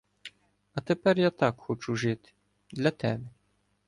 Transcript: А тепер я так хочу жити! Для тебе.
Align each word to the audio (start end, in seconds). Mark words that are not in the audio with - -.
А 0.73 0.81
тепер 0.81 1.19
я 1.19 1.29
так 1.29 1.59
хочу 1.61 1.95
жити! 1.95 2.31
Для 2.71 2.91
тебе. 2.91 3.27